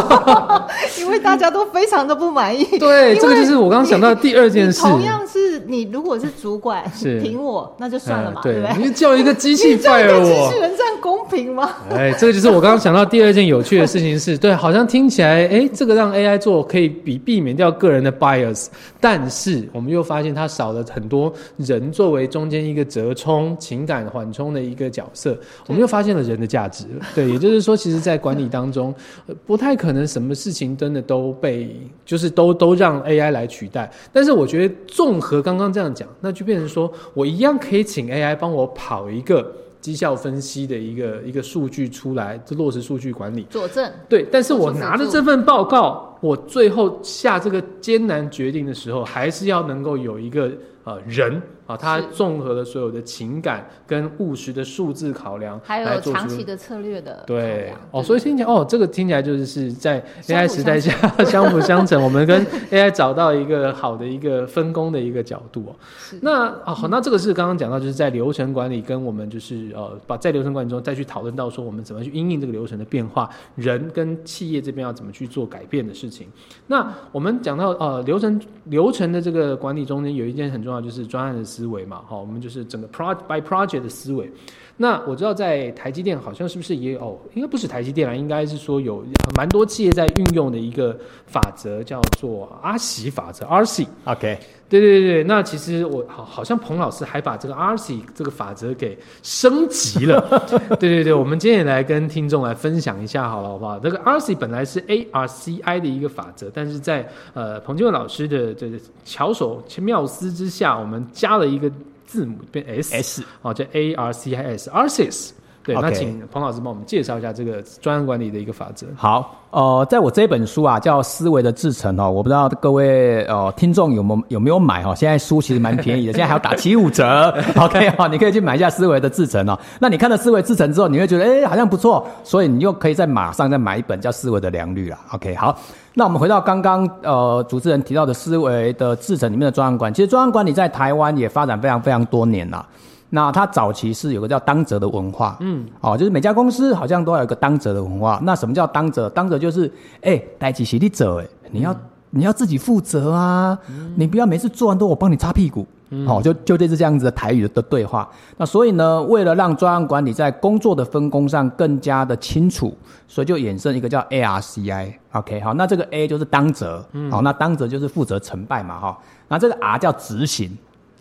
[0.99, 2.65] 因为大家都非常的不满意。
[2.79, 4.81] 对，这个就是我刚刚想到的第二件事。
[4.81, 8.77] 同样是你如果是主管是评我，那就算了对不对？
[8.79, 10.61] 你就叫一个机器你叫一 fire 个机器。
[10.61, 11.70] 人这样公平吗？
[11.90, 18.68] 哎，这个就是我刚刚想到第二件有趣的事情是，对，好像听起来，哎，这个让 AI 做可以比避免掉个人的 bias，
[19.01, 26.85] 但是我们又发现它少了很多人作为中间一个折冲、情感缓冲的一个角色，我们又发现了人的价值。
[27.14, 28.94] 对，也就是说，其实，在管理当中，
[29.27, 33.90] 呃不太可能什么事情真的都被就是都都让 AI 来取代。
[34.12, 43.47] 但是我觉得综合刚刚这样讲，那就变成说我一样可以请 AI 帮我跑一个绩效分析的一个一个数据出来，这落实数据管理。
[43.49, 50.51] 佐证对，但是我拿着这份报告，我最后下这个艰难决定的时候，还是要能够有一个
[50.85, 60.92] 呃人啊，它综合了所有的情感跟务实的数字考量，还有长期的策略的考对量哦，所以听起来哦，这个听起来就是是在 AI 时代下
[61.24, 65.77] 相辅相成，我们跟 AI 找到一个好的一个分工的一个角度哦。
[65.98, 76.29] 是那啊好，那这个是刚刚讲到，就是在流程管理跟我们就是呃，把在流程管理中再去讨论到说我们怎么去因应这个流程的变化，人跟企业这边要怎么去做改变的事情。
[76.66, 84.29] 那我们讲到呃流程流程的这个管理中间有一件很重要，就是专案的思维嘛，好，我们就是整个 pro by project 的思维。
[84.77, 89.05] 那我知道在台积电好像是不是也有，应该不是台积电啦，应该是说有
[89.37, 93.87] 蛮多企业在运用的一个法则，叫做阿喜法则 （RC）。
[94.05, 94.37] OK，
[94.81, 100.21] 对对对对，那其实我好好像彭老师还把这个 RC 这个法则给升级了。
[100.81, 103.79] 对对对，我们今天也来跟听众来分享一下好了，好不好？
[103.79, 111.71] 这个 RC 本来是 ARCI 的一个法则，但是在呃彭俊文老师的这个巧手妙思之下，我们加了一个
[112.05, 115.31] 字母变 S，S 哦，叫 ARCIS RCIS。
[115.64, 118.87] 对那请彭老师帮我们介绍一下这个专案管理的一个法则。
[118.94, 124.94] 好，呃，在我这本书啊，叫《思维的制成》哦，我不知道各位呃听众有没有有没有买哦？
[124.94, 129.59] 现在书其实蛮便宜的，现在还要打七五折， OK 哦，你可以去买一下《思维的制成》哦。
[129.79, 134.98] 那你看了《思维制成》之后，你会觉得哎好像不错，所以你又可以再马上再买一本叫《思维的良率》啦。
[135.12, 135.59] OK，好，
[135.94, 142.66] 那我们回到刚刚呃主持人提到的《思维的制成》里面的专案管理，其实专案管理在台湾也发展非常非常多年了。
[143.14, 148.18] 那它早期是有个叫当责的文化，嗯，哦，就是每家公司好像都要有一个当责的文化。
[148.24, 149.09] 那什么叫当责？
[149.09, 149.70] 当责就是，
[150.03, 151.72] 哎、代起洗力者，哎，你要、
[152.11, 153.57] 你要自己负责啊，
[153.94, 155.64] 你不要每次做完都我帮你擦屁股，
[156.09, 158.11] 哦，就就这是这样子的台语的的对话。
[158.37, 168.98] 那所以呢，为了让专案管理在工作的分工上更加的清楚，所以就衍生一个叫 ARCI，OK，、好，那这个 A 就是当责，好，那当责就是负责成败嘛，哈，
[169.29, 170.50] 那这个 R 叫执行。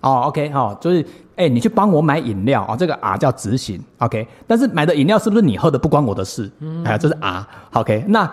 [0.03, 1.05] 哦，OK，好、就是，
[1.37, 8.29] 哎、你去帮我买饮料哦，这个 R 叫执行，OK，但是买的饮料是不是你喝的不关我的事，嗯，哎，这是 R，OK，、那，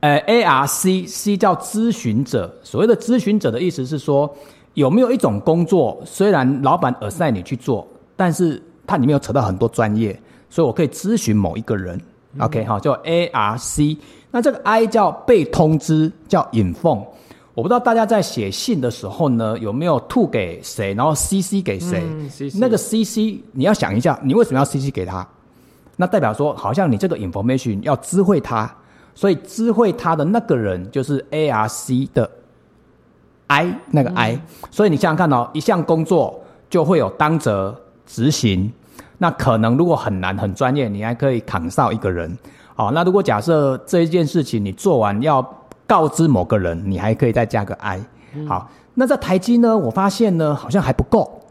[0.00, 4.30] 呃，ARC C 叫咨询者，所谓的咨询者的意思是说，
[4.74, 10.12] 有没有一种工作，虽然老板 assign 你去做，但是它里面有扯到很多专业，
[10.50, 11.98] 所以我可以咨询某一个人
[12.38, 13.96] ，OK，好、叫 ARC，
[14.30, 17.02] 那这个 I 叫被通知，叫 inform。
[17.58, 22.04] 我不知道大家在写信的时候呢，有没有吐给谁，然后 CC 给谁？
[22.04, 25.26] 嗯，CC 那个 CC 你要想一下，你为什么要 CC 给他？
[25.96, 28.72] 那代表说，好像你这个 information 要知会他，
[29.12, 32.30] 所以知会他的那个人就是 ARC 的
[33.48, 34.40] I 那个 I，、
[34.70, 36.40] 所以你想想看哦，一项工作
[36.70, 38.72] 就会有当责、执行，
[39.18, 42.38] 那可能如果很难很专业，你还可以扛上一个人。
[42.76, 45.42] 好，那如果假设这一件事情你做完要
[45.88, 48.00] 告知某个人，你还可以再加个 I。
[48.46, 51.42] 好，那在台积呢，我发现呢好像还不够。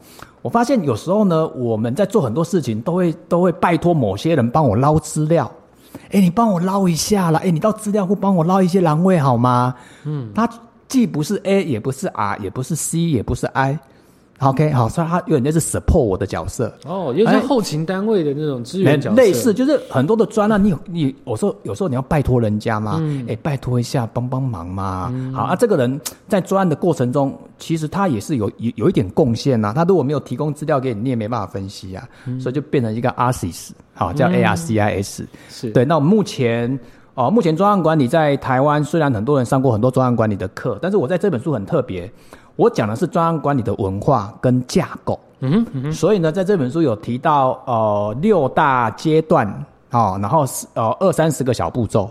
[0.41, 5.52] 我发现有时候呢，我们在做很多事情都会都会拜托某些人帮我捞资料。
[6.12, 7.41] 哎，你帮我捞一下啦！
[7.43, 9.76] 哎，你到资料库帮我捞一些栏位好吗？
[10.06, 10.47] 嗯，它
[10.88, 13.78] 既不是 A，也不是 R，也不是 C，也不是 I。
[14.39, 16.71] OK，好，所以他有点类似 support 我的角色。
[16.86, 25.12] 哦，有点像后勤单位的那种资源角色，类似，就是很多的专案，你有你有时候有时候你要拜托人家嘛，哎、拜托一下，帮帮忙嘛。
[25.34, 29.73] 好啊，这个人 在专案的过程中，其实他也是有有有一点贡献呐。
[29.76, 32.08] 他如果没有提供资料给你，你也没办法分析啊，
[32.39, 35.26] 所以就变成一个 ARCIS，好，叫 ARCIS。
[35.50, 36.80] 是对，那我们目前
[37.15, 42.12] 哦，目前专案管理在台湾虽然很多人上过很多专案管理的课，但是我在这本书很特别，
[42.58, 45.17] 我讲的是专案管理的文化跟架构。
[45.39, 49.48] 嗯哼所以呢，在这本书有提到呃六大阶段
[49.91, 52.10] 哦，然后是呃二三十个小步骤。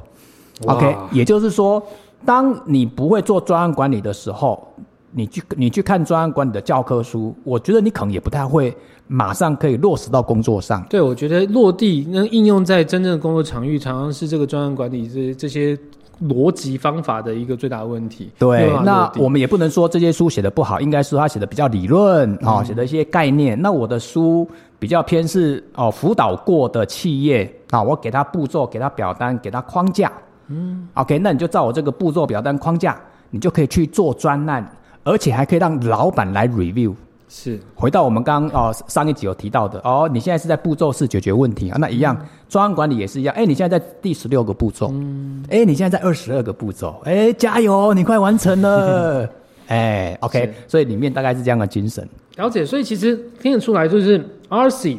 [0.65, 1.83] OK，也就是说，
[2.25, 4.67] 当你不会做专案管理的时候，
[5.11, 8.75] 你去你去看专案管理的教科书，我觉得你可能也不太会
[9.09, 10.83] 马上可以落实到工作上。
[10.89, 15.77] 对，我觉得落地能应用在真正的工作场域，常常是这个专案管理这这些
[16.23, 18.31] 逻辑方法的一个最大的问题。
[18.39, 23.61] 对那我们也不能说这些书写的不好，应该说他写的比较理论啊、哦，写的一些概念。
[23.61, 24.49] 那我的书
[24.79, 30.11] 比较偏是哦辅导过的企业啊、我给他步骤，给他表单，给他框架。
[30.49, 32.97] 嗯，OK，那你就照我这个步骤、表单、框架，
[33.31, 34.65] 你就可以去做专案，
[35.03, 36.95] 而且还可以让老板来 review。
[37.29, 42.17] 是回到我们刚哦上一集有提到的哦，你现在是在步骤式解决问题啊，那一样
[42.49, 43.35] 专案管理也是一样。
[43.35, 49.29] 哎，你现在在第十六个步骤，嗯，哎，你现在在二十二个步骤，哎，加油，你快完成了，
[49.67, 52.09] 哎，OK，所以里面大概是这样的精神。
[52.37, 54.99] 了解，所以其实听得出来，就是 RC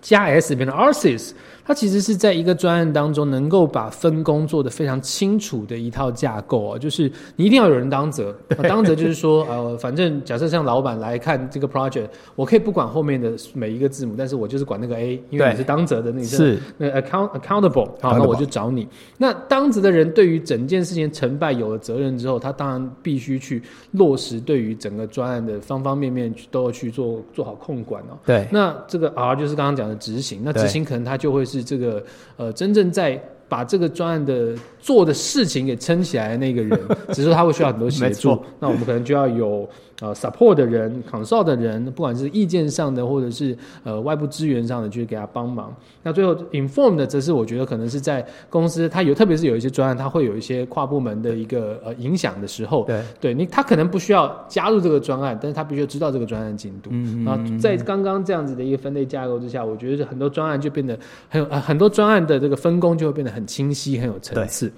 [0.00, 1.30] 加 S 变成 RCS，
[1.66, 18.86] 它其实是在一个专案当中，能够把分工做得非常清楚的一套架构啊，就是你一定要有人当责，当责就是说，呃，反正假设像老板来看这个 project，我可以不管后面的每一个字母，但是我就是管那个 A，因为你是当责的，那个是那 account accountable，好，那我就找你。
[19.16, 28.18] 那当责的人对于整件事情成败有了责任之后，他当然必须去落实对于整个专案的方方面面都要去做做好控管哦。
[28.26, 31.53] 对，那这个 R 就是刚刚讲的执行，那执行可能他就会是。
[31.54, 32.04] 是这个
[32.36, 33.20] 呃，真正在
[33.54, 36.80] 把这个专案的做的事情给撑起来的那个人，
[37.14, 38.36] 只是说他会需要很多协助。
[38.58, 39.68] 那我们可能就要有。
[40.00, 45.72] 呃，support 的人，consult 的人，不管是意见上的，或者是呃外部资源上的，去给他帮忙。
[46.02, 56.90] 那最后 inform 的，则是我觉得可能是在公司，他有特别是有一些专案，他会有一些跨部门的一个呃影响的时候，对，对你他可能不需要加入这个专案，但是他必须知道这个专案进度。
[56.92, 60.98] 嗯然后在刚刚这样子的一个分类架构之下，我觉得很多专案就变得
[61.28, 64.72] 很有呃很多专案的这个分工就会变得很清晰，很有层次。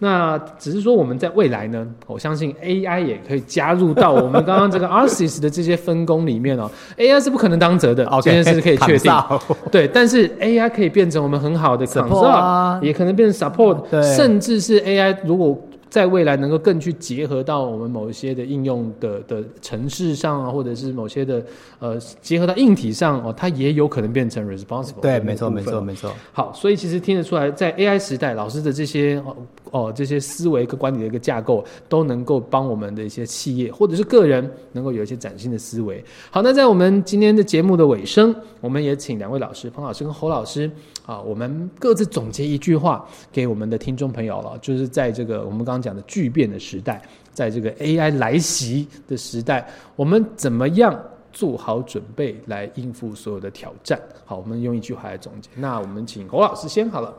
[0.00, 6.68] 那只是说我们在未来呢，我相信 AI 也可以加入到我们刚刚这个 Arsis 的这些分工里面哦。
[6.98, 9.12] AI 是不可能当责的，这件事可以确定。
[9.70, 15.58] 对，但是 AI 可以变成我们很好的 support，也可能变成 support，甚至是 AI 如果。
[15.94, 21.40] 在未来能够更去结合到我们某一些的应用的的城市上啊，或者是某些的
[21.78, 24.98] 呃结合到硬体上哦，它也有可能变成 responsible。
[25.00, 26.12] 对，没错，没错，没错。
[26.32, 29.36] 好，所以其实听得出来，在 AI 时代，老师的这些哦
[29.70, 36.04] 哦这些思维跟管理的一个架构，都能够帮我们的一些企业或者是个人能够有一些崭新的思维。
[36.28, 40.68] 好，那在我们今天的节目的尾声，我们也请两位老师，彭老师跟侯老师。
[41.06, 50.98] 啊，我们各自总结一句话给我们的听众朋友了，就是在这个我们刚刚讲的巨变的时代，在这个 AI 来袭的时代，我们怎么样
[51.30, 54.00] 做好准备来应付所有的挑战？
[54.24, 55.50] 好，我们用一句话来总结。
[55.56, 57.12] 那我们请侯老师先好了。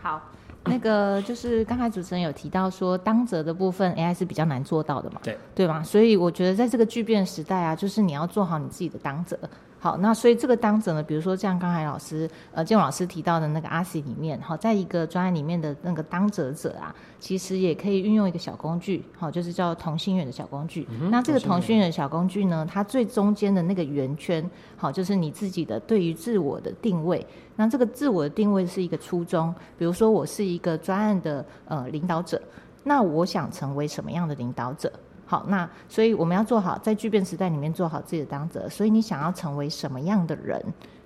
[0.00, 0.22] 好，
[0.64, 5.20] 那个就是刚才主持人有提到说，当责的部分 AI 是比较难做到的嘛？
[5.22, 5.82] 对，对吗？
[5.82, 9.38] 所以我觉得在这个巨变时代啊，就是你要做好你自己的当责。
[9.80, 20.86] 好，那所以这个当者呢，比如说像刚才老师呃建老师提到的那个阿西里面，好，在一个专案里面的那个当者者啊，其实也可以运用一个小工具，好，就是叫同心圆的小工具。
[21.10, 24.44] 那这个同心圆的小工具呢，它最中间的那个圆圈，
[24.76, 27.24] 好，就是你自己的对于自我的定位。
[27.54, 32.42] 那这个自我的定位是一个初衷，比如说我是一个专案的呃领导者，
[32.82, 34.92] 那我想成为什么样的领导者？
[35.30, 38.66] 好，那所以我们要做好在巨变时代里面做好自己的当责。
[38.66, 40.60] 所以你想要成为什么样的人，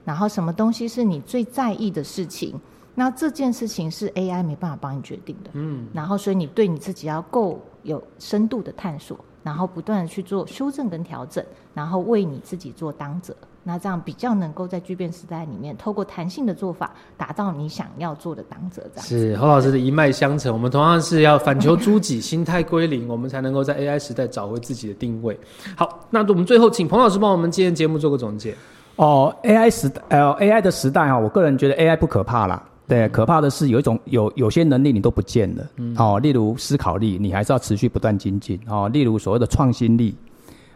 [0.05, 2.55] 然后什么东西是你最在意的事情，
[2.95, 5.51] 那这件事情是 AI 没办法帮你决定的。
[5.55, 11.45] 嗯，然后所以你对你自己要够有深度的探索，然后不断的去做修正跟调整，
[11.75, 13.37] 然后为你自己做当责。
[13.65, 18.83] 那这样比较能够在巨变时代里面，透过弹性的做法，达到你想要做的当者。
[18.93, 20.53] 这样是侯老师的一脉相承。
[20.53, 25.39] 我们同样是要反求诸己，心态归零，我们才能够在 AI 时代找回自己的定位。
[25.77, 28.53] 好，那我们最后请彭老师帮我们今天节目做个总结。
[28.97, 32.61] 哦，AI 时代，呃，AI 的时代哈，我个人觉得 AI 不可怕啦。
[32.89, 35.65] 对，可怕的是有一种有有些能力你都不见了。
[35.77, 38.61] 嗯哦，例如思考力，你还是要持续不断精进。
[38.67, 40.15] 哦，例如所谓的创新力。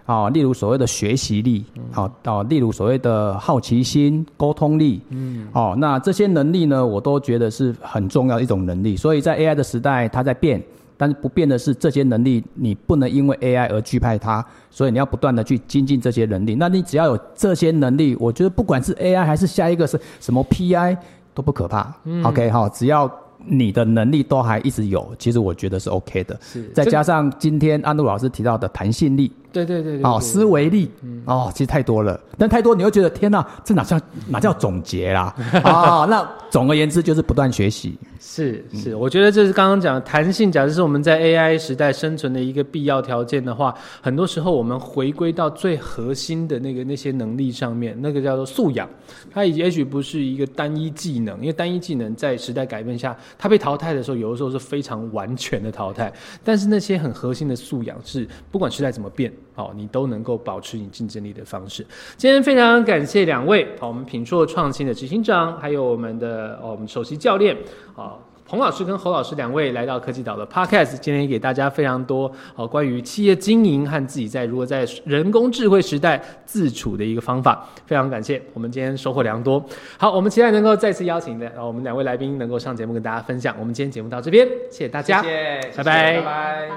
[0.06, 8.96] 啊，例如所谓的学习力，好，哦，例如所谓的好奇心、沟通力，嗯，哦，那这些能力呢，我都觉得是很重要的一种能力。
[8.96, 10.62] 所以在 AI 的时代，它在变，
[10.96, 16.54] 但是不变的是这些能力，你不能因为 AI 而惧怕它，所以你要不断的去精进这些能力。
[16.54, 20.96] 那你只要有这些能力，我觉得不管是 AI 还是下一个是什么 PI
[21.34, 21.92] 都不可怕。
[22.22, 23.10] OK，好，只要。
[23.48, 26.36] 你的能力都还一直有，其实我觉得是 OK 的。
[26.40, 29.30] 是，再加上今天安路老师提到的弹性力，
[29.64, 30.90] 对对对，对哦，思维力，
[31.24, 32.20] 哦，其实太多了。
[32.36, 33.98] 但太多，你会觉得天哪，这哪叫
[34.28, 35.34] 哪叫总结啦？
[35.64, 37.98] 啊， 那总而言之就是不断学习。
[38.18, 40.50] 是是，我觉得这是刚刚讲弹性。
[40.50, 48.88] 假设是我们在 AI 时代生存的一个必要条件的话，很多时候我们回归到最核心的那个那些能力上面，那个叫做素养。
[49.30, 56.12] 它也许不是一个单一技能，因为单一技能在时代改变下，它被淘汰的时候，有的时候是非常完全的淘汰。
[56.42, 61.86] 但是那些很核心的素养，是不管时代怎么变，哦，你都能够保持你竞争力的方式。
[62.16, 67.56] 今天非常感谢两位，好，我们品硕创新的执行长，还有我们的哦，我们首席教练，
[67.94, 68.22] 好。
[68.48, 79.60] 彭老师跟侯老师两位来到科技岛的 Podcast，今天也给大家非常多哦关于企业经营和自己在如何在人工智慧时代自处的一个方法，非常感谢，我们今天收获良多。
[79.98, 83.52] 好，我们期待能够再次邀请的我们两位来宾能够上节目跟大家分享。
[83.58, 86.68] 我们今天节目到这边，谢谢大家，谢谢，拜拜，拜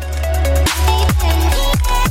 [0.00, 0.29] 拜。